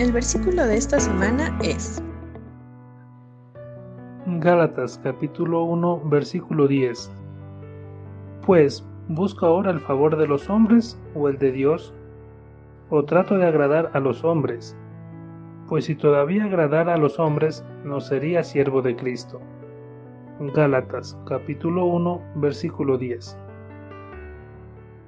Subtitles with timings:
[0.00, 2.02] El versículo de esta semana es
[4.24, 7.12] Gálatas capítulo 1 versículo 10.
[8.46, 11.92] Pues, ¿busco ahora el favor de los hombres o el de Dios?
[12.88, 14.74] ¿O trato de agradar a los hombres?
[15.68, 19.38] Pues si todavía agradara a los hombres, no sería siervo de Cristo.
[20.54, 23.36] Gálatas capítulo 1 versículo 10.